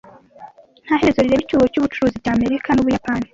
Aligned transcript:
Nta 0.85 0.95
herezo 1.01 1.19
rireba 1.21 1.43
icyuho 1.45 1.65
cy’ubucuruzi 1.71 2.21
cy’Amerika 2.23 2.69
n’Ubuyapani. 2.73 3.27